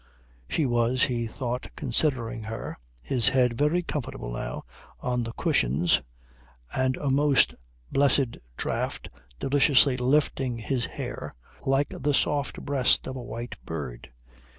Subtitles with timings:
[0.49, 4.63] She was, he thought considering her, his head very comfortable now
[4.99, 6.01] on the cushions
[6.73, 7.53] and a most
[7.91, 11.35] blessed draught deliciously lifting his hair,
[11.67, 14.09] like the soft breast of a white bird.